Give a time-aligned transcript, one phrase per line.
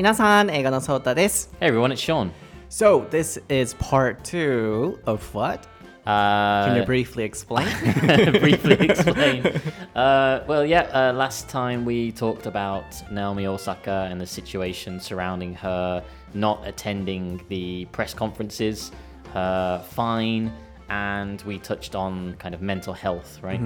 [0.00, 1.50] 皆さん、映画のソータです。
[1.60, 2.30] Hey everyone, it's Sean.
[2.68, 5.60] So, this is part two of what?
[6.06, 7.66] Uh, Can you briefly explain?
[8.40, 9.44] briefly explain.
[9.94, 15.54] Uh, well, yeah, uh, last time we talked about Naomi Osaka and the situation surrounding
[15.54, 16.02] her
[16.34, 18.92] not attending the press conferences,
[19.32, 20.52] her fine,
[20.90, 23.60] and we touched on kind of mental health, right?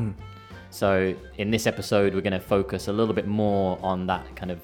[0.70, 4.52] So, in this episode, we're going to focus a little bit more on that kind
[4.52, 4.60] of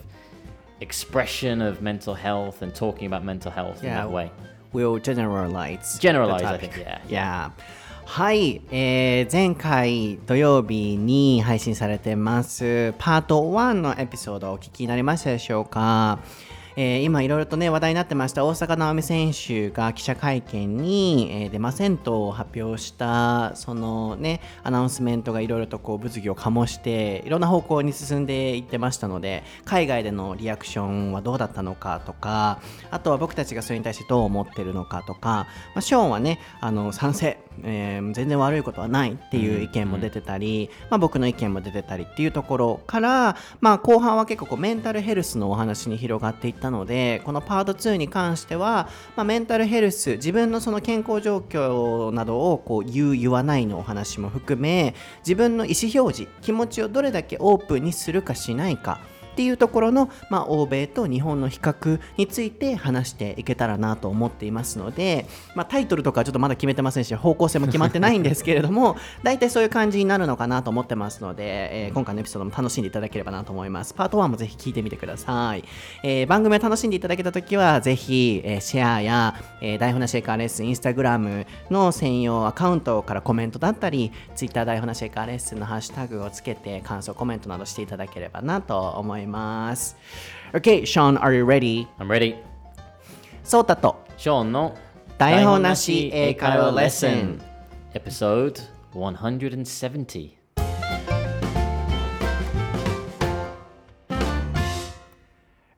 [0.81, 4.03] expression of mental health and talking about mental health in Yeah.
[4.03, 4.31] that way.
[4.73, 5.99] We'll generalize.
[5.99, 6.99] Generalize, I think, yeah.
[7.07, 7.51] Yeah.
[8.05, 16.19] はい、えー前回土曜日に配信されてますパート1のエピソードをお聞きになりましたでしょうか、
[16.75, 58.99] えー今いろいろとね話題になってました大坂なおみ選手が記者会見に、えー出ませんと発表したそのねアナウンスメントがいろいろとこう物議を醸していろんな方向に進んでいってましたので海外でのリアクションはどうだったのかとかあとは僕たちがそれに対してどう思ってるのかとか、まあ、ショーンはねあの賛成、えー全然悪いことはないっていう意見も出てたり、まあ、僕の意見も出てたりっていうところから、まあ、後半は結構こうメンタルヘルスのお話に広がっていったのでこのパート2に関しては、まあ、メンタルヘルス自分のその健康状況などをこう言う言わないのお話も含め自分の意思表示気持ちをどれだけオープンにするかしないか
[59.41, 65.25] っていうところの、まあ、欧米と日本の比較について話していけたらなと思っていますので、
[65.55, 73.93] まあ、タイトルとかちょっとまだ決めてませんし方向性も決まってないんですけれども 大体そういう感じになるのかなと思ってますので、えー今回のエピソードも楽しんでいただければなと思います。
[73.95, 75.63] パート1もぜひ聞いてみてください、
[76.03, 89.30] えー番組を楽しんでいただけた時はぜひ、えーシェアや、えー台本なシェイカーレッスンインスタグラムの専用アカウントからコメントだったりツイッター台本なシェイカーレッスンのハッシュタグをつけて感想コメントなどしていただければなと思います
[90.52, 91.86] OK Sean are you ready?
[91.98, 92.36] I'm ready.
[93.44, 94.76] ソータと Sean の
[95.18, 97.40] 台本なし英会話レッスン
[97.94, 98.60] Episode
[98.92, 100.36] 170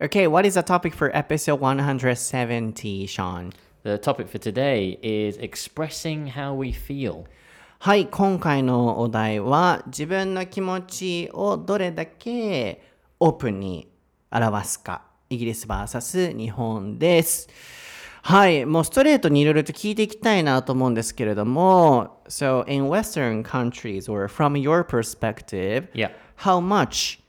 [0.01, 3.53] Okay, what is the topic for episode 170, Sean?
[3.83, 7.25] The topic for today is expressing how we feel.
[7.81, 12.81] はい、今回のお題は自分の気持ちをどれだけ
[13.23, 13.89] オープンに
[14.31, 15.03] 表すか。
[15.31, 17.49] イギリス VS 日本です。
[18.23, 26.11] はい、もうストレートにいろいろと聞いていきたいなと思うんですけれども、So in Western countries or from your perspective, Yeah.
[26.45, 27.21] how much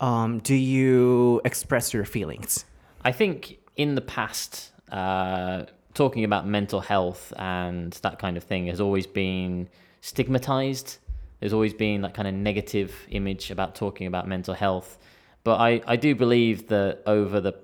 [0.00, 2.66] um, do you express your feelings?
[3.02, 8.66] I think in the past, uh, talking about mental health and that kind of thing
[8.68, 9.68] has always been
[10.00, 10.98] stigmatized.
[11.40, 14.98] There's always been that kind of negative image about talking about mental health.
[15.43, 17.55] But I, I do believe that over the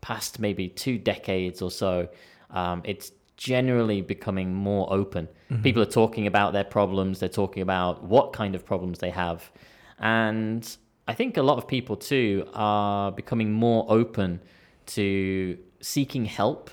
[0.00, 2.08] past maybe two decades or so,
[2.50, 5.28] um, it's generally becoming more open.
[5.62, 9.50] People are talking about their problems, they're talking about what kind of problems they have.
[9.98, 10.76] And
[11.06, 14.40] I think a lot of people too are becoming more open
[14.86, 16.70] to seeking help,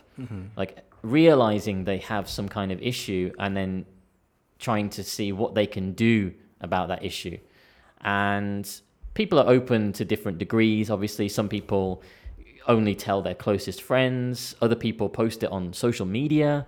[0.56, 3.86] like realizing they have some kind of issue and then
[4.60, 7.38] trying to see what they can do about that issue.
[8.02, 8.70] And
[9.14, 10.90] people are open to different degrees.
[10.90, 12.02] Obviously, some people
[12.68, 16.66] only tell their closest friends, other people post it on social media,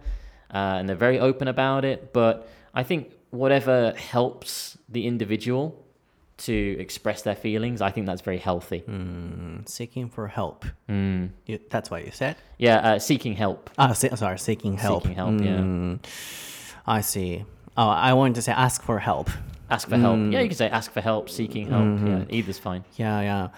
[0.53, 2.11] uh, and they're very open about it.
[2.13, 5.79] But I think whatever helps the individual
[6.35, 8.83] to express their feelings, I think that's very healthy.
[9.65, 10.65] Seeking for help.
[10.89, 12.35] You, that's what you said?
[12.57, 13.69] Yeah, uh, seeking help.
[13.77, 15.03] Ah, se- sorry, seeking help.
[15.03, 15.59] Seeking help, yeah.
[15.59, 15.99] Mm,
[16.87, 17.45] I see.
[17.77, 19.29] Oh, I wanted to say ask for help.
[19.73, 20.17] Ask for help.
[20.29, 21.83] Yeah, you can say ask for help, seeking help.
[21.99, 22.83] Yeah, either's fine.
[22.97, 23.51] いやいや。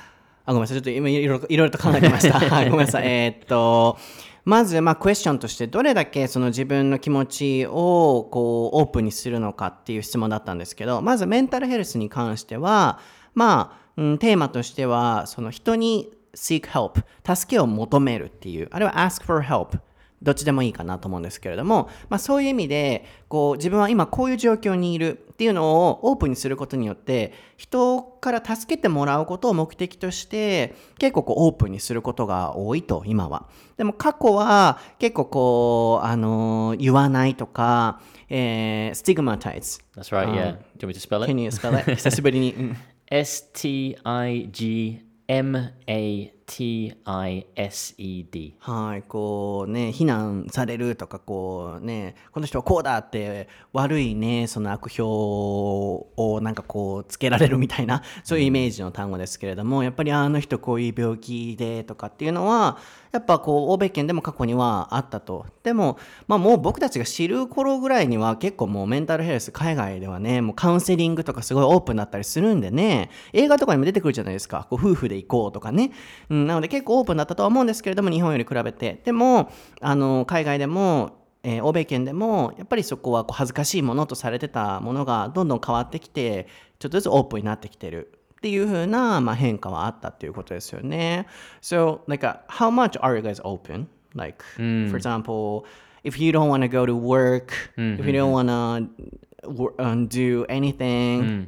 [0.45, 0.77] あ、ごめんなさい。
[0.77, 2.39] ちょっと今いろいろいろいろと考えてました。
[2.39, 3.07] はい、ごめんなさい。
[3.07, 3.97] えーっと、
[4.45, 12.99] まず、まあ、クエスチョンとして、どれだけその自分の気持ちを、こう、オープンにするのかっていう質問だったんですけど、まず、メンタルヘルスに関しては、
[13.33, 17.03] まあ、うん、テーマとしては、その人に seek help、
[17.35, 19.79] 助けを求めるっていう、あるいは ask for help。
[20.25, 40.27] どっちでもいいかなと思うんですけれども、まあ、そういう意味でこう自分は今こういう状況にいるっていうのをオープンにすることによって人から助けてもらうことを目的として結構こうオープンにすることが多いと今はでも過去は結構こうあの言わないとか、えー、stigmatize That's right.
[40.33, 40.57] yeah.
[40.77, 41.31] Do you want me to spell it?
[41.31, 41.89] Can you spell it?
[41.95, 42.77] 久しぶりに、うん
[43.07, 48.53] S T I G M A TISED.
[48.59, 62.77] はい、こうね、非難されるとか、こうね、この人はこうだって悪いね、その悪評をなんかこうつけられるみたいな、そういうイメージの単語ですけれども、やっぱりあの人こういう病気でとかっていうのは、
[63.11, 65.45] やっぱこう欧米圏でも過去にはあったと。
[65.63, 74.67] でも、まあもう僕たちが知る頃ぐらいには結構もうメンタルヘルス海外ではね、もうカウンセリングとかすごいオープンだったりするんでね、映画とかにも出てくるじゃないですか。
[74.69, 75.91] こう夫婦で行こうとかね。
[76.29, 79.01] うん、なので結構オープンだったとは思うんですけれども、日本より比べて。
[79.05, 79.51] でも、
[79.81, 86.47] あの、海外でも、えー欧米圏でもやっぱりそこはこう恥ずかしいものとされてたものがどんどん変わってきて
[86.79, 91.27] ちょっとずつオープンになってきてるっていう風な、まあ、変化はあったっていうことですよね。
[91.61, 93.87] So, like, uh, how much are you guys open?
[94.15, 94.43] Like,
[94.89, 95.65] for example,
[96.03, 100.45] if you don't want to go to work, if you don't want to um, do
[100.47, 101.47] anything,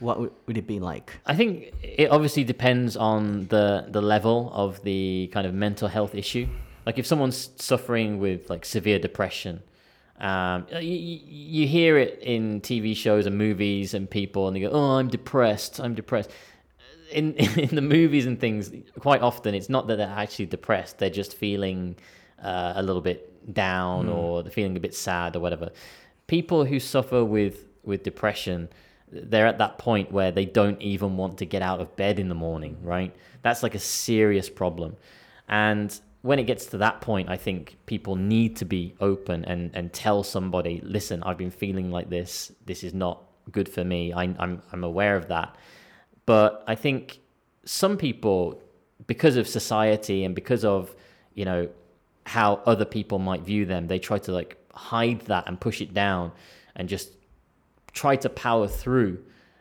[0.00, 1.12] what would it be like?
[1.26, 6.14] I think it obviously depends on the the level of the kind of mental health
[6.14, 6.46] issue.
[6.84, 9.62] Like if someone's suffering with like severe depression,
[10.20, 14.70] um, you, you hear it in TV shows and movies and people, and they go,
[14.70, 15.80] "Oh, I'm depressed.
[15.80, 16.30] I'm depressed."
[17.10, 17.34] In
[17.66, 18.70] in the movies and things,
[19.00, 21.96] quite often it's not that they're actually depressed; they're just feeling
[22.42, 25.70] uh, a little bit down or they're feeling a bit sad or whatever.
[26.26, 28.68] People who suffer with with depression,
[29.10, 32.28] they're at that point where they don't even want to get out of bed in
[32.28, 33.14] the morning, right?
[33.42, 34.96] That's like a serious problem.
[35.48, 39.70] And when it gets to that point, I think people need to be open and,
[39.74, 42.50] and tell somebody, listen, I've been feeling like this.
[42.66, 43.22] This is not
[43.52, 44.12] good for me.
[44.12, 45.56] I, I'm, I'm aware of that.
[46.24, 47.20] But I think
[47.64, 48.60] some people,
[49.06, 50.94] because of society and because of,
[51.34, 51.68] you know,
[52.24, 55.94] how other people might view them, they try to like hide that and push it
[55.94, 56.32] down
[56.74, 57.12] and just
[57.96, 59.18] try to power through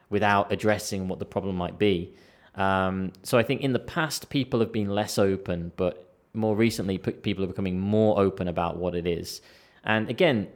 [0.09, 2.13] without addressing what the problem might be.
[2.55, 6.97] Um, so I think in the past, people have been less open, but more recently,
[6.97, 9.41] people are becoming more open about what it is.
[9.83, 10.47] And again,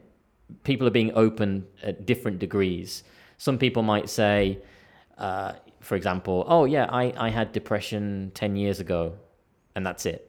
[0.63, 3.03] people are being open at different degrees.
[3.37, 4.59] Some people might say,
[5.17, 9.13] uh, for example, oh, yeah, I, I had depression 10 years ago,
[9.75, 10.28] and that's it.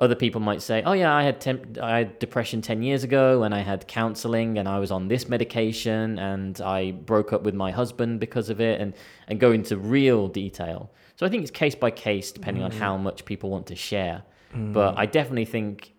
[0.00, 3.42] Other people might say, "Oh yeah, I had temp- I had depression ten years ago,
[3.42, 7.54] and I had counseling, and I was on this medication, and I broke up with
[7.54, 8.94] my husband because of it," and
[9.28, 10.90] and go into real detail.
[11.16, 14.22] So I think it's case by case, depending on how much people want to share.
[14.54, 15.92] But I definitely think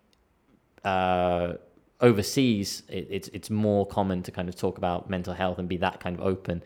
[0.84, 1.54] uh,
[2.00, 5.76] overseas, it, it's it's more common to kind of talk about mental health and be
[5.76, 6.62] that kind of open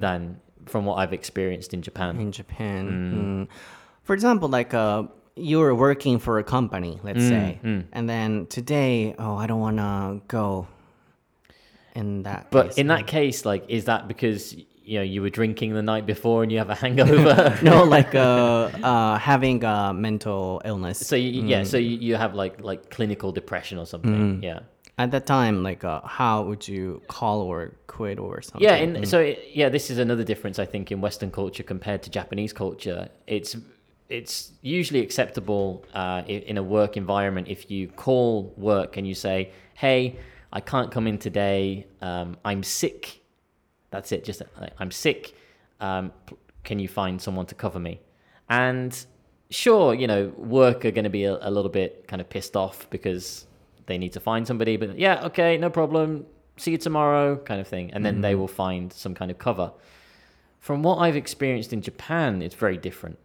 [0.00, 2.20] than from what I've experienced in Japan.
[2.20, 3.48] in Japan.
[3.48, 3.54] Mm.
[4.02, 5.04] For example, like uh,
[5.36, 7.58] you're working for a company, let's say,
[7.92, 10.68] and then today, oh, I don't want to go.
[11.94, 12.78] In that, But case.
[12.78, 14.52] in that case, like, is that because
[14.84, 17.56] you know you were drinking the night before and you have a hangover?
[17.62, 20.98] no, like uh, uh, having a mental illness.
[21.06, 24.42] so you, yeah, so you, you have like like clinical depression or something.
[24.42, 24.60] Yeah.
[24.98, 28.62] At that time, like, uh, how would you call or quit or something?
[28.62, 32.02] Yeah, and so it, yeah, this is another difference I think in Western culture compared
[32.04, 33.08] to Japanese culture.
[33.28, 33.56] It's
[34.14, 39.50] it's usually acceptable uh, in a work environment if you call work and you say,
[39.74, 40.16] "Hey,
[40.52, 41.86] I can't come in today.
[42.00, 43.22] Um, I'm sick."
[43.90, 44.24] That's it.
[44.24, 44.42] Just
[44.78, 45.34] I'm sick.
[45.80, 46.12] Um,
[46.62, 48.00] can you find someone to cover me?
[48.48, 48.92] And
[49.50, 52.56] sure, you know, work are going to be a, a little bit kind of pissed
[52.56, 53.46] off because
[53.86, 54.76] they need to find somebody.
[54.76, 56.26] But yeah, okay, no problem.
[56.56, 57.90] See you tomorrow, kind of thing.
[57.92, 59.72] And then they will find some kind of cover.
[60.60, 63.18] From what I've experienced in Japan, it's very different.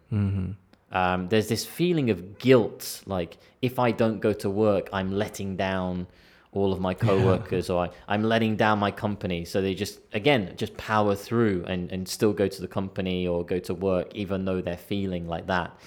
[0.92, 5.56] Um, there's this feeling of guilt, like if I don't go to work, I'm letting
[5.56, 6.06] down
[6.52, 9.44] all of my coworkers, or I, I'm letting down my company.
[9.44, 13.44] So they just, again, just power through and, and still go to the company or
[13.44, 15.78] go to work, even though they're feeling like that,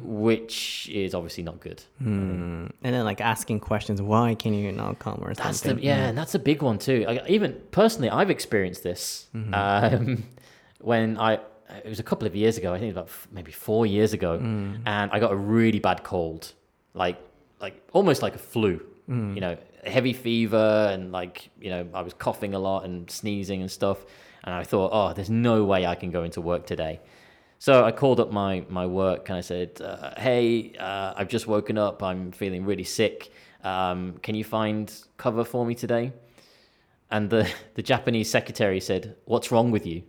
[0.00, 1.82] which is obviously not good.
[2.02, 2.70] Mm.
[2.82, 5.76] And then, like, asking questions, why can you not come or That's something?
[5.76, 7.04] the yeah, and that's a big one too.
[7.06, 10.24] I, even personally, I've experienced this um,
[10.80, 11.40] when I
[11.84, 12.72] it was a couple of years ago.
[12.74, 16.52] I think about f- maybe four years ago, and I got a really bad cold,
[16.94, 17.18] like
[17.60, 18.80] like almost like a flu.
[19.34, 23.60] You know, heavy fever and like you know I was coughing a lot and sneezing
[23.60, 23.98] and stuff.
[24.44, 27.00] And I thought, oh, there's no way I can go into work today.
[27.58, 31.46] So I called up my my work and I said, uh, "Hey, uh, I've just
[31.46, 32.02] woken up.
[32.02, 33.30] I'm feeling really sick.
[33.64, 36.12] Um, can you find cover for me today?"
[37.10, 40.02] And the the Japanese secretary said, "What's wrong with you?"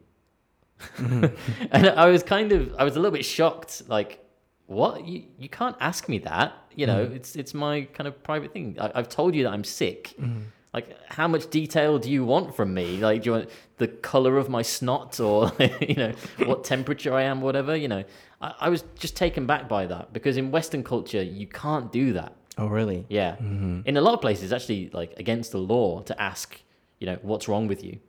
[0.97, 1.65] Mm-hmm.
[1.71, 3.83] and I was kind of I was a little bit shocked.
[3.87, 4.19] Like,
[4.67, 5.05] what?
[5.05, 6.53] You you can't ask me that.
[6.75, 7.15] You know, mm.
[7.15, 8.77] it's it's my kind of private thing.
[8.79, 10.13] I, I've told you that I'm sick.
[10.19, 10.41] Mm-hmm.
[10.73, 14.37] like how much detail do you want from me like do you want the color
[14.37, 16.13] of my snot or you know
[16.45, 18.03] what temperature i am whatever you know
[18.41, 22.13] I, I was just taken back by that because in western culture you can't do
[22.13, 23.05] that Oh, really?
[23.09, 23.81] yeah mm-hmm.
[23.85, 26.61] in a lot of places actually like against the law to ask
[26.99, 27.99] you know what's wrong with you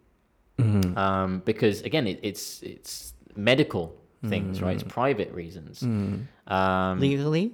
[0.97, 3.95] um, because again it, it's it's medical
[4.29, 7.53] things right it's private reasons um, Legally?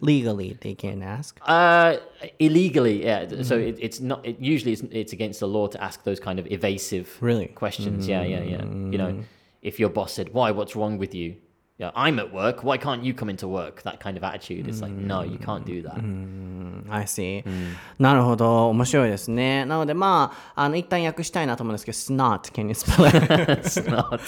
[0.00, 1.36] Legally, they can ask.
[1.42, 1.96] Uh,
[2.38, 3.42] illegally, yeah.
[3.42, 4.24] So it, it's not.
[4.24, 7.46] It, usually, it's, it's against the law to ask those kind of evasive Really?
[7.48, 8.06] questions.
[8.06, 8.64] Yeah, yeah, yeah.
[8.92, 9.24] You know,
[9.62, 10.52] if your boss said, "Why?
[10.52, 11.34] What's wrong with you?"
[11.76, 12.62] Yeah, I'm at work.
[12.62, 13.82] Why can't you come into work?
[13.82, 14.68] That kind of attitude.
[14.68, 15.98] It's like, no, you can't do that.
[16.88, 17.42] I see、
[17.98, 18.68] なるほど。
[18.68, 19.64] 面白いですね。
[19.64, 23.62] なので、まあ、あの、一旦訳したいなと思うんですけど、snot, can you spell it?
[23.66, 24.20] Snot.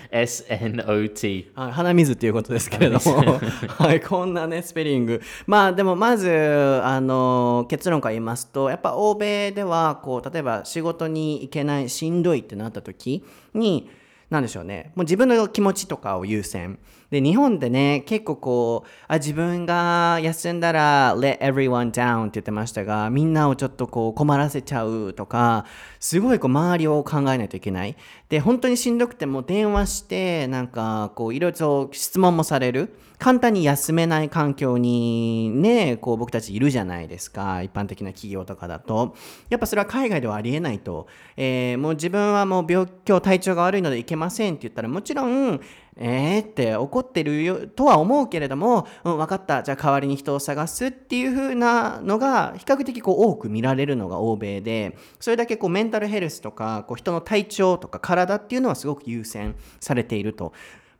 [0.10, 1.52] S N O T.
[1.54, 3.38] あ鼻水っていうことですけれども、
[3.78, 5.22] はい、こんなね、スペリング。
[5.46, 13.22] まあ、でも、まず、あの、結論から言いますと、やっぱ欧米では、こう、例えば仕事に行けない、しんどいってなった時
[13.54, 13.88] に、
[14.30, 14.92] なんでしょうね。
[14.94, 16.78] もう自分の気持ちとかを優先。
[17.14, 25.64] で、日本でね、結構こう、あ、自分が休んだら、let everyone down って言ってましたが、みんなをちょっとこう困らせちゃうとか、
[26.00, 27.94] すごいこう周りを考えないといけない。
[28.28, 32.98] で、本当にしんどくても電話して、なんかこういろいろと質問もされる。
[33.18, 37.62] 簡単に休めない環境にね、こう僕たちいるじゃないですか。
[37.62, 39.14] 一般的な企業とかだと。
[39.48, 41.06] やっぱそれは海外ではありえないと。
[41.36, 45.60] えーもう自分はもう病今日体調が悪いので行けませんって言ったらもちろん、
[45.96, 49.62] えーって怒ってるよとは思うけれども、うん、分かった。
[49.62, 60.52] じゃあ代わりに人を探すっていう風なのが比較的こう多く見られるのが欧米で、それだけこうメンタルヘルスとか、こう人の体調とか体っていうのはすごく優先されていると。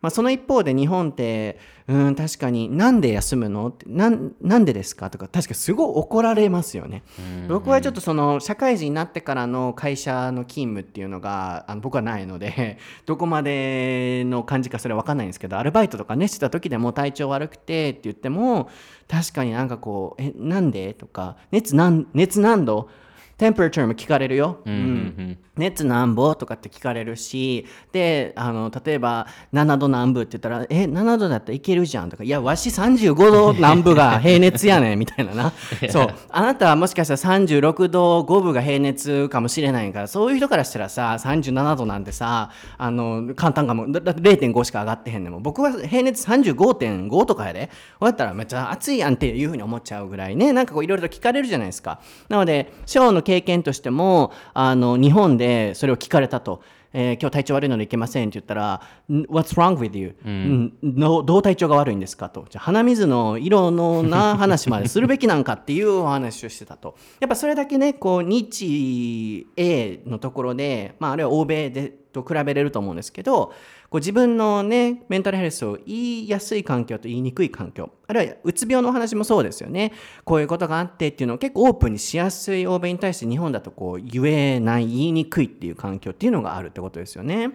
[0.05, 1.59] まあ、その一方で日本って、
[1.89, 3.69] うん、確かになんで休むの？
[3.69, 5.09] ってなんなんでですか？
[5.09, 7.03] とか確かすごい怒られますよね。
[7.49, 18.69] 僕はちょっとその社会人になってからの会社の勤務っていうのがあの僕はないので どこまでの感じかそれは分かんないんですけどアルバイトとかねしてた時でも体調悪くてって言っても
[19.09, 22.91] 確かになんかこう「えなんで?」とか「熱なん熱何度?」
[23.37, 24.61] テンプレチャーも聞かれるよ。
[24.65, 35.53] うん熱なんぼとかって聞かれるし、で、あの、例えば、7度南部って言ったら、え、7度だったらいけるじゃんとか、いや、わし35度南部が平熱やねんみたいなな。
[35.91, 36.09] そう。
[36.31, 45.43] あなたはもしかしたら36度5分が平熱かもしれないから、そういう人からしたらさ、37度なんてさ、あの、簡単かも、だだって0.5しか上がってへんねんもん。
[45.43, 47.71] 僕は平熱35.5とかやで。
[48.01, 52.01] こうやったらめっちゃ暑いやんっていうふうに思っちゃうぐらいね、なんかこういろいろと聞かれるじゃないですか。
[52.29, 56.63] なので、ショーの経験としても、あの、日本でそれを聞かれたと。
[56.97, 62.47] えー今日体調悪いので行けませんって言ったら、ん What's wrong with you?、うんのどう体調が悪いんですかと。
[62.49, 66.97] じゃあ鼻水の色のな話までするべきなんかっていうお話をしてたと。
[67.19, 73.53] やっぱそれだけね、こう、日英のところで、まあ、あるいは欧米でと比べれると思うんですけど、
[73.95, 79.93] こう自分のね、メンタルヘルスを言いやすい環境と言いにくい環境、あるいはうつ病のお話もそうですよね。
[80.25, 87.51] こういうことがあってっていうのを結構オープンにしやすい欧米に対して日本だとこう言えない、言いにくいっていう環境っていうのがあるってことですよね。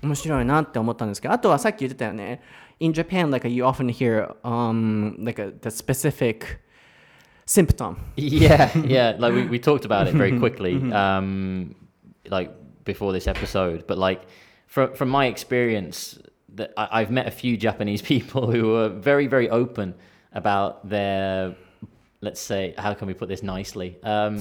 [0.00, 2.40] 面白いなって思ったんですけど、あとはさっき言ってたよね。
[2.78, 6.60] In Japan, like you often hear um, like a, the specific
[7.46, 7.96] symptom.
[8.14, 9.16] Yeah, yeah.
[9.18, 11.74] Like we, we talked about it very quickly, um,
[12.30, 12.52] like
[12.84, 13.88] before this episode.
[13.88, 14.28] But like
[14.70, 16.18] from from my experience,
[16.58, 19.94] that I, I've met a few Japanese people who are very very open
[20.32, 21.54] about their,
[22.20, 23.98] let's say, how can we put this nicely?
[24.02, 24.40] Um,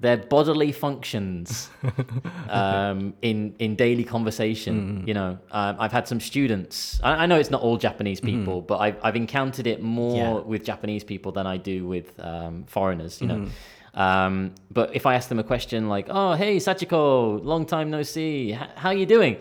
[0.00, 1.70] their bodily functions
[2.50, 5.04] um, in in daily conversation.
[5.06, 7.00] You know, um, I've had some students.
[7.02, 10.32] I, I know it's not all Japanese people, but I've I've encountered it more Yeah.
[10.52, 13.20] with Japanese people than I do with um, foreigners.
[13.20, 13.46] You know.
[13.94, 18.02] Um, but if I ask them a question like, "Oh, hey, Sachiko, long time no
[18.02, 18.52] see.
[18.52, 19.38] H- how are you doing?"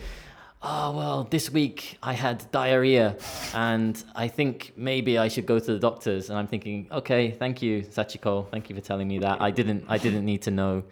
[0.66, 3.18] Oh well, this week I had diarrhea,
[3.54, 6.30] and I think maybe I should go to the doctors.
[6.30, 8.50] And I'm thinking, okay, thank you, Sachiko.
[8.50, 9.42] Thank you for telling me that.
[9.42, 10.84] I didn't, I didn't need to know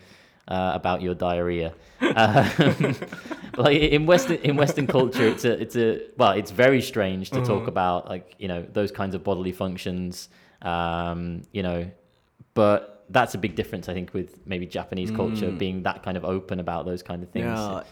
[0.50, 1.74] uh, about your diarrhea.
[2.02, 2.96] Um,
[3.58, 7.42] like in Western in Western culture, it's a, it's a well, it's very strange to
[7.46, 10.28] talk about like you know those kinds of bodily functions.
[10.62, 11.90] Um, you know,
[12.56, 16.24] but that's a big difference, I think, with maybe Japanese culture being that kind of
[16.24, 17.46] open about those kind of things.
[17.46, 17.84] Yeah,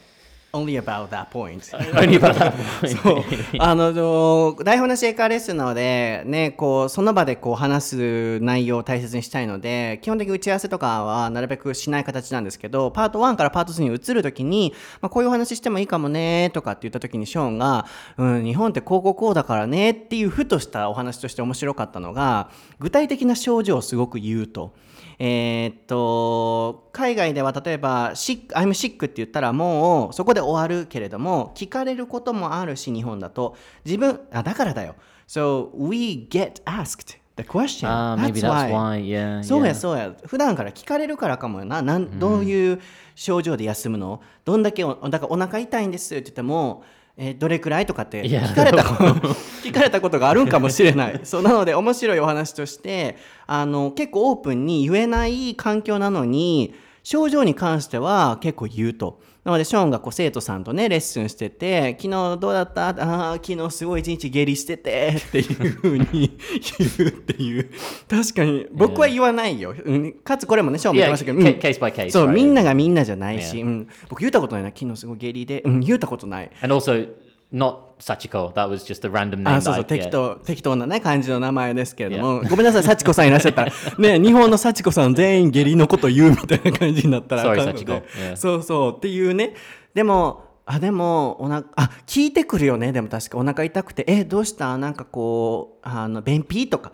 [0.51, 1.69] only about that point.
[1.93, 2.97] Only about that point.
[2.97, 3.23] そう
[3.59, 17.85] あのの台本なし英会レッスンなので、ね、こうその場でこう話す内容を大切にしたいので基本的に打ち合わせとかはなるべくしない形なんですけどパート1からパート2に移るときに、まあ、こういうお話してもいいかもねとかって言ったときにショーンが、
[18.17, 22.49] うん、日本ってこうこうこうだからねっていうふとしたお話として面白かったのが
[22.79, 24.73] 具体的な症状をすごく言うと。
[25.21, 34.95] えーっと海外では例えば「sick I'm sick」って言ったらもうそこで終わるけれども聞かれることもあるし日本だと自分あだからだよ
[35.27, 38.99] So we get asked the question Ah, maybe that's why.
[39.05, 39.43] Yeah.
[39.43, 42.81] そう.やそうや普段から聞かれるからかもよななんどういう
[43.15, 44.21] 症状で休むの？
[44.45, 46.83] どんだけおだからお腹痛いんですって言っても
[47.21, 47.85] えーどれくらい？
[47.85, 48.81] とかって聞かれた
[49.63, 51.19] 聞かれたことがあるんかもしれない。
[51.23, 56.73] そうなので面白いお話としてあの結構オープンに言えない環境なのに
[57.03, 59.19] 症状に関しては結構言うと。
[59.50, 67.72] なのでショーンがこう生徒さんとねレッスンしてて「昨日どうだったああ昨日すごい一日下痢してて」 っていうふうに言うっていう。
[68.08, 71.60] 確かに僕は言わないよ、うん、かつこれもねショーンも言ってましたけど、Yeah, うん。
[71.60, 72.34] ca- case by case, そう right?
[72.34, 73.63] みんながみんなじゃないし、Yeah.
[73.63, 76.51] うん、僕言ったことないな昨日すごい下痢で、うん、言ったことない。
[76.62, 77.08] And also,
[77.51, 78.53] not Sachiko.
[78.53, 79.50] That was just a random name.
[79.56, 88.03] あそうそう適.当適当なね感じの名前ですけれども、ごめんなさい幸子さんいらっしゃったらね日本の幸子さん全員下痢のこと言うみたいな感じになったら Sorry, あかんので Sachiko.
[88.32, 88.36] Yeah.
[88.38, 89.56] そうそうっていうね
[89.94, 94.77] でもあでもおなあ聞いてくるよねでも確かお腹痛くてえどうした？
[94.77, 96.70] なんかこうあの便秘？
[96.70, 96.91] とか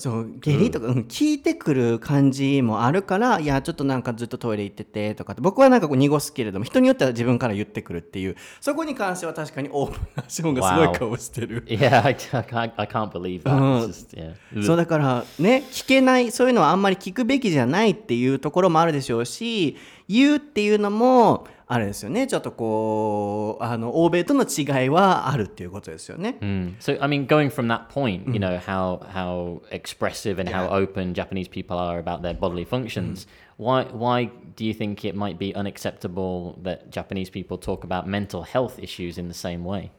[0.00, 10.98] そう下痢とか、うん聞いてくる感じもあるからいやちょっとなんかずっとトイレ行っててとかって僕はなんかこう濁すけれども人によっては自分から言ってくるっていうそこに関しては確かにオープンなショーンがすごい Wow.
[10.98, 11.64] 顔してる。
[11.68, 12.72] Yeah, I, can't.
[12.76, 13.56] I can't believe that.
[13.56, 14.16] Uh, It's just,
[14.54, 14.62] yeah.
[14.64, 19.76] そうだからね聞けないそういうのはあんまり聞くべきじゃないっていうところもあるでしょうし
[20.08, 26.37] 言うっていうのもあれですよねちょっとこうあの欧米との違いはあるっていうことですよね。
[26.41, 26.75] Mm.
[26.79, 31.13] So I mean, going from that point, you know how how expressive and how open
[31.13, 33.27] Japanese people are about their bodily functions.
[33.57, 38.43] Why why do you think it might be unacceptable that Japanese people talk about mental
[38.43, 39.91] health issues in the same way?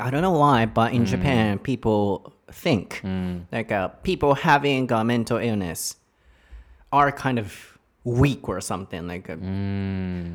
[0.00, 3.02] I don't know why, but in Japan, people think
[3.52, 5.96] like uh, people having a mental illness
[6.92, 7.75] are kind of
[8.21, 9.29] weak or something like.
[9.29, 9.35] uh,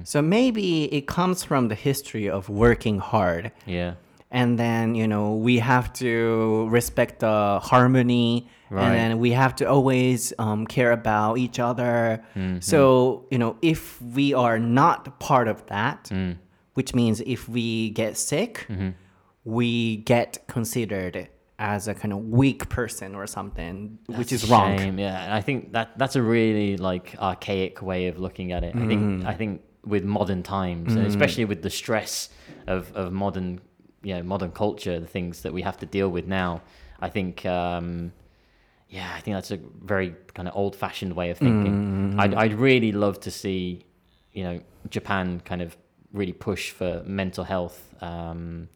[0.04, 3.44] So maybe it comes from the history of working hard.
[3.66, 3.92] Yeah.
[4.40, 6.10] and then you know we have to
[6.78, 7.36] respect the
[7.70, 8.28] harmony
[8.70, 8.84] Right.
[8.84, 12.24] and then we have to always um, care about each other
[12.70, 12.78] so
[13.32, 13.80] you know if
[14.16, 14.98] we are not
[15.28, 16.00] part of that
[16.76, 18.52] which means if we get sick
[19.44, 19.68] we
[20.12, 21.28] get considered
[21.62, 25.40] as a kind of weak person or something which is wrong shame, Yeah, and I
[25.40, 28.74] think that that's a really like archaic way of looking at it.
[28.74, 32.30] I think I think with modern times, and especially with the stress
[32.66, 33.60] of, of modern
[34.02, 36.62] you know modern culture, the things that we have to deal with now,
[36.98, 38.12] I think um,
[38.88, 39.60] yeah, I think that's a
[39.94, 42.16] very kind of old fashioned way of thinking.
[42.18, 43.86] I'd I'd really love to see
[44.32, 45.76] you know Japan kind of
[46.12, 47.78] really push for mental health.
[48.00, 48.68] Um,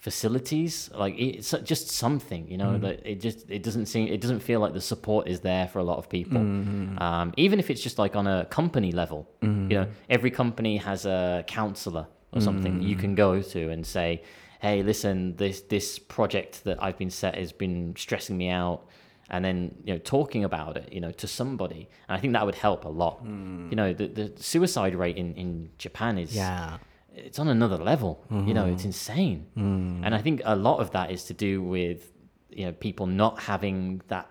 [0.00, 2.80] facilities like it's just something you know mm.
[2.80, 5.78] that it just it doesn't seem it doesn't feel like the support is there for
[5.78, 6.40] a lot of people.
[6.40, 6.98] Mm-hmm.
[6.98, 9.92] Um, even if it's just like on a company level you know mm-hmm.
[10.08, 13.38] every company has a counselor or something that you can mm-hmm.
[13.38, 14.22] go to and say
[14.60, 18.86] hey listen this this project that i've been set has been stressing me out
[19.28, 21.88] and then you know talking about it you know to somebody.
[22.08, 23.24] And i think that would help a lot.
[23.24, 23.70] Mm.
[23.70, 26.78] You know the, the suicide rate in in japan is yeah
[27.14, 28.24] it's on another level.
[28.30, 28.88] You know, it's mm-hmm.
[28.88, 29.46] insane.
[29.56, 30.00] Mm.
[30.04, 32.12] And I think a lot of that is to do with
[32.50, 34.28] you know people not having that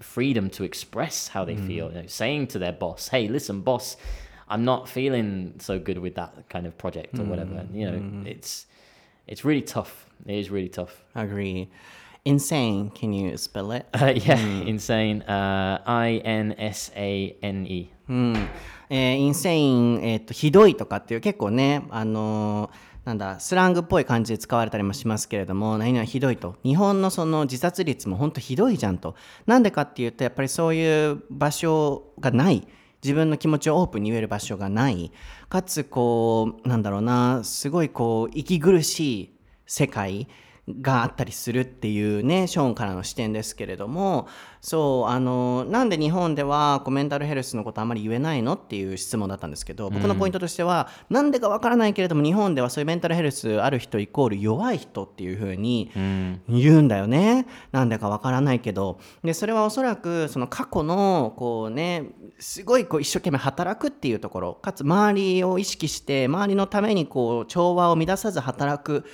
[0.00, 1.88] freedom to express how they feel.
[1.88, 1.94] Mm.
[1.94, 3.96] You know, saying to their boss, "Hey, listen, boss,
[4.48, 8.28] I'm not feeling so good with that kind of project or whatever." And, you know,
[8.28, 8.66] it's
[9.26, 10.06] it's really tough.
[10.26, 11.04] It is really tough.
[11.14, 11.70] I agree
[12.24, 15.22] insane can you spell it Uh, yeah, insane.
[15.22, 17.92] Uh, I N S A N E.
[18.10, 18.34] うん。
[18.90, 26.56] えーインセイン、えーとひどいとかっていう結構ね、あのーなんだスラングっぽい感じで使われたりもしますけれども何々ひどいと。
[26.62, 29.14] 日本のその自殺率も本当ひどいじゃんと。
[29.46, 32.66] なんでかっていうとやっぱりそういう場所がない。
[33.02, 35.10] 自分の気持ちをオープンに言える場所がない。
[35.48, 39.30] かつこうなんだろうなすごいこう息苦しい
[39.66, 40.28] 世界。
[40.80, 44.28] があったりするっていうねショーンからの視点ですけれども
[44.60, 55.90] そうあのなんで日本ではこうメンタルヘルスのことあまり言えないのっていう質問だったんですけど僕のポイントとしては、なんでかわからないけれども日本ではそういうメンタルヘルスある人イコール弱い人っていうふうに
[56.48, 59.00] 言うんだよね、なんでかわからないけど。
[59.24, 62.06] でそれはおそらくその過去のこうね
[62.38, 69.04] すごいこう一生懸命働くっていうところかつ周りを意識して周りのためにこう調和を乱さず働く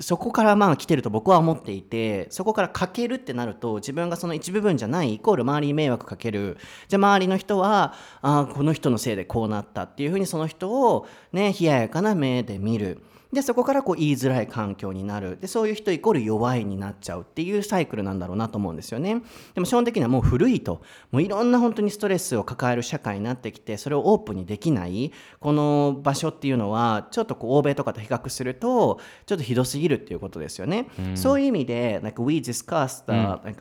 [0.00, 6.56] そこからまあ来てると僕は思っていてそこからかけるってなると自分がその一部分じゃないイコール周りに迷惑かける。
[6.86, 13.02] じゃあ周りの人はあこの人のせいでこうなったっていうふうにその人をね冷ややかな目で見る。
[13.32, 15.36] でそこからこう言いづらい環境になる。
[15.38, 19.20] でそういう人イコール弱いになっちゃうっていうサイクルなんだろうなと思うんですよね。
[19.54, 33.12] でも基本的にはもう古いともういろんな本当にストレスを抱える社会になってきてそれをオープンにできないこの場所っていうのはちょっと欧米とかと比較するとちょっとひどすぎるっていうことですよね、そういう意味で like we discussed the、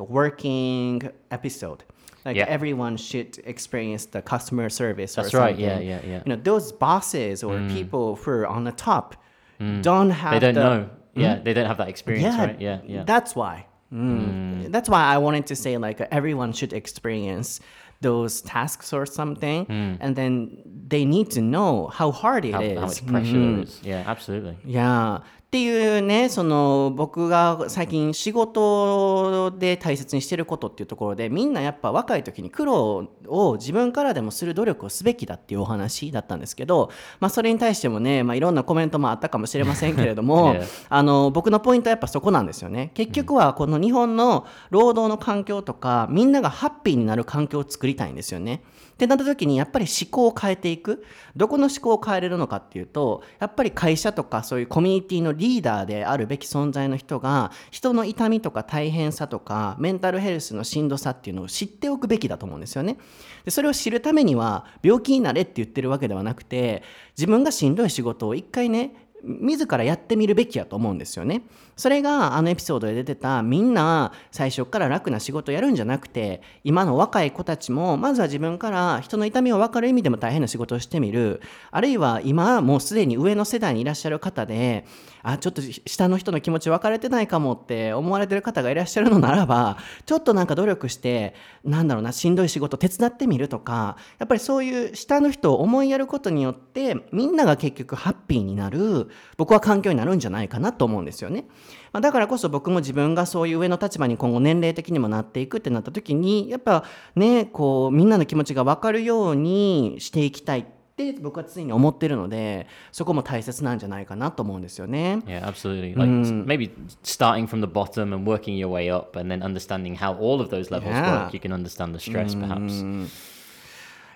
[0.03, 1.79] working episode.
[2.23, 5.17] Like everyone should experience the customer service.
[5.17, 6.43] or something.
[6.43, 9.15] Those bosses or people who are on the top.
[9.59, 9.81] Mm.
[9.81, 10.89] don't have They don't the, know.
[11.15, 11.43] Yeah, hmm?
[11.43, 12.61] they don't have that experience, Yeah, right?
[12.61, 13.03] Yeah, yeah.
[13.03, 13.65] That's why.
[13.89, 14.65] Hmm.
[14.65, 14.71] Mm.
[14.71, 17.59] That's why I wanted to say like everyone should experience
[18.01, 19.95] those tasks or something, hmm.
[19.99, 22.75] and then they need to know how hard it how, is.
[22.75, 23.79] how much pressure is.
[23.83, 24.57] Yeah, absolutely.
[24.65, 40.53] いやーっていうねその僕が最近仕事で大切にしてることっていうところでみんなやっぱ若い時に苦労を自分からでもする努力をすべきだっていうお話だったんですけど、まあ、それに対してもね、まあ、いろんなコメントもあったかもしれませんけれども.
[40.89, 48.63] あの僕のポイントはやっぱそこなんですよね結局はこの日本の労働の環境とかみんながハッピーになる環境を作りたいんですよね。
[48.97, 51.05] ってなった時にやっぱり思考を変えていく
[51.35, 62.97] どこの思考を変えれるのかっていうとやっぱり会社とかそういうコミュニティのリーダーであるべき存在の人が人の痛みとか大変さとかメンタルヘルスのしんどさっていうのを知っておくべきだと思うんですよね。
[63.45, 66.81] でそれを知るためには病気になれって言ってるわけではなくて
[67.15, 71.41] 自分がしんどい仕事を一回ね自らやってみるべきやと思うんですよね。
[71.75, 84.85] それがあのエピソードで出てたみんな最初から楽な仕事やるんじゃなくて今の若い子たちもまずは自分から人の痛みを分かる意味でも大変な仕事をしてみるあるいは今もうすでに上の世代にいらっしゃる方で
[85.29, 91.35] あちょっと下の人の気持ち分かれてないかもって思われてる方がいらっしゃるのならばちょっとなんか努力して
[91.65, 101.45] なんだろうなしんどい仕事手伝ってみるとかやっぱりそういう下の人を思いやることによってみんなが結局ハッピーになる僕は環境になるんじゃないかなと思うんですよね。
[101.91, 106.85] まあだからこそ僕も自分がそういう上の立場に今後年齢的にもなっていくってなった時にやっぱ
[107.15, 110.76] ねこうみんなの気持ちが分かるようにしていきたいって
[111.20, 115.18] 僕は常に思ってるのでそこも大切なんじゃないかなと思うんですよね。
[115.26, 115.96] Yeah, absolutely.
[115.96, 116.70] Like s- maybe
[117.02, 120.50] starting from the bottom and working your way up, and then understanding how all of
[120.50, 121.24] those levels Yeah.
[121.26, 122.84] work, you can understand the stress, perhaps.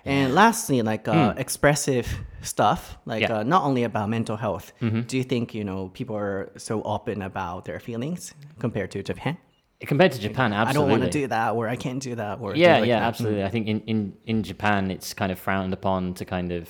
[0.04, 2.06] And lastly, like uh, expressive
[2.40, 3.38] stuff, like Yeah.
[3.40, 4.72] uh, not only about mental health.
[4.80, 9.36] Do you think you know people are so open about their feelings compared to Japan?
[9.81, 12.55] Compared to Japan, I don't want to do that, or I can't do that, or
[12.55, 13.07] yeah, like yeah, that.
[13.07, 13.43] absolutely.
[13.43, 16.69] I think in, in, in Japan, it's kind of frowned upon to kind of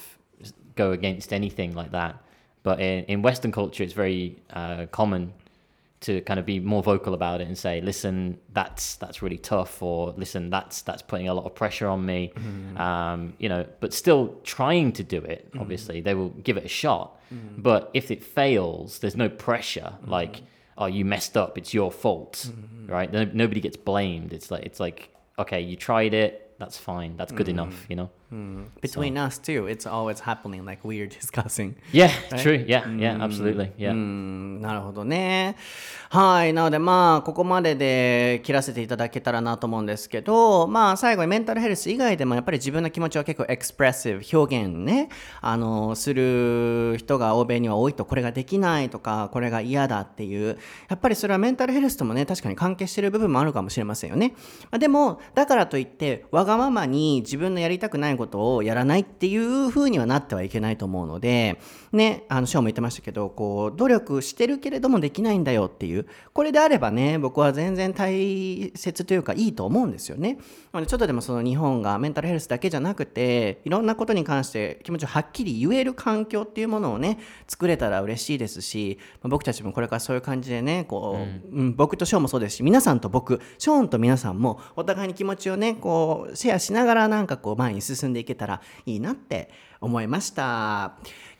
[0.75, 2.23] go against anything like that.
[2.63, 5.33] But in, in Western culture, it's very uh, common
[6.01, 9.81] to kind of be more vocal about it and say, "Listen, that's that's really tough,"
[9.83, 12.77] or "Listen, that's that's putting a lot of pressure on me." Mm-hmm, mm-hmm.
[12.77, 15.49] Um, you know, but still trying to do it.
[15.49, 15.59] Mm-hmm.
[15.59, 17.17] Obviously, they will give it a shot.
[17.57, 19.93] But if it fails, there's no pressure.
[20.05, 20.41] Like,
[20.81, 21.57] "Oh, you messed up.
[21.57, 22.91] It's your fault," mm-hmm.
[22.91, 23.11] right?
[23.11, 24.33] No, nobody gets blamed.
[24.33, 26.55] It's like it's like, okay, you tried it.
[26.59, 27.15] That's fine.
[27.17, 27.59] That's good mm-hmm.
[27.59, 27.85] enough.
[27.89, 28.09] You know.
[28.81, 31.75] Between us too, it's always happening, like we're discussing.
[31.91, 32.63] Yeah, true.
[32.65, 33.71] Yeah, yeah, absolutely.
[33.77, 33.91] Yeah.
[33.91, 35.57] うんなるほどね。
[36.09, 36.53] はい。
[36.53, 45.09] なのでまあ、ここまでで切らせていただけたらなと思うんですけど、まあ、最後にメンタルヘルス以外でもやっぱり自分の気持ちを結構エクスプレッシブ、表現ね、
[45.41, 50.57] あの、する人が欧米には多いと、これができないとか、これが嫌だっていう、
[50.89, 54.33] やっぱりそれはメンタルヘルスともね、確かに関係してる部分もあるかもしれませんよね。
[54.63, 61.59] まあ、でも、だからといって、わがままに自分のやりたくないことをやらないっていう風にはなってはいけないと思うので、
[61.91, 70.37] ね、あの、ショーも言ってましたけど、こう、努力してるけれどもできないんだよっていう、これであればね、僕は全然大切というかいいと思うんですよね。
[70.71, 81.17] なのでちょっとでもその日本がメンタルヘルスだけじゃなくて、いろんなことに関して気持ちをはっきり言える環境っていうものをね、作れたら嬉しいですし、まあ僕たちもこれからそういう感じでね、こ
[81.51, 90.93] う、うん僕とショーもそうですし、皆さんと僕、ショーンと皆さんもお互いに気持ちをね、こう、シェアしながらなんかこう前に進んでいけたらいいなって思いました。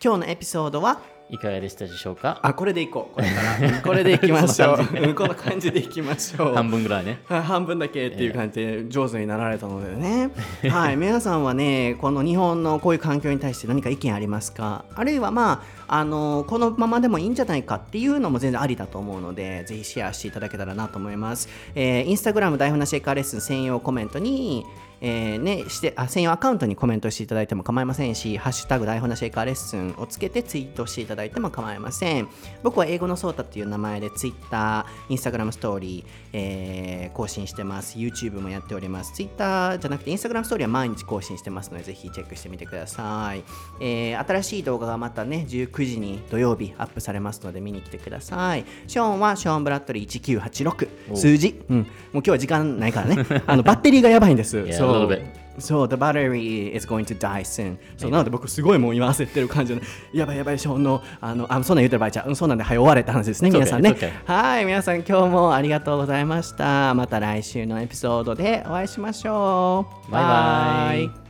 [0.04, 1.02] 今日のエピソードは？
[1.30, 2.40] いかがでしたでしょうか？
[2.42, 3.16] あ、これでいこう。
[3.16, 3.76] これから。
[3.76, 4.80] うんこれでいきましょう。
[5.02, 6.56] うんこの感じでいきましょう。
[6.56, 7.22] 半分ぐらいね。
[7.26, 10.30] はい半分だけっていう感じで上手になられたのでね。
[10.70, 14.84] はい、皆さんはね、この日本のこういう環境に対して何か意見ありますか？
[14.94, 21.48] あるいはまあ、あの、このままでもいいんじゃないかっていうのも全然ありだと思うので、ぜひシェアしていただけたらなと思います。
[21.76, 24.66] えー、インスタグラム台本なしエカーレッスン専用コメントに、
[25.02, 32.30] えーね、してあ専用アカウントにコメントしていただいても構いませんし、ハッシュタグ台本なしエカーレッスンをつけてツイートしていただいても構いません。
[32.62, 37.98] 僕は英語のソータっていう名前で Twitter、Instagram ストーリー、えー更新してます。
[37.98, 39.14] YouTube もやっております。
[39.14, 43.44] Twitter じゃなくて Instagram ストーリーは毎日更新してますので、ぜひチェックしてみてください。
[43.80, 48.66] えー新しい動画がまたね、19時に土曜日アップされますので見に来てください。
[48.88, 51.16] ショーンはショーン・ブラッドリー1986。
[51.16, 51.60] 数字。
[51.70, 51.78] うん。
[51.80, 53.26] もう今日は時間ないからね。
[53.48, 54.72] あのバッテリーがやばいんです。
[54.74, 55.42] そう a little bit.
[55.60, 57.78] そう、the battery is going to die soon.
[57.98, 59.82] そうなので僕すごいもう今焦ってる感じで、
[60.14, 63.96] やばいやばい、ショーンの、あの、あそんなん言うてる場合じゃん、うんそうなんで、はい、終われって話ですね、皆さんね。
[64.26, 66.94] はい、皆さん今日もありがとうございました。
[66.94, 70.12] また来週のエピソードでお会いしましょう。
[70.12, 71.21] バイバイ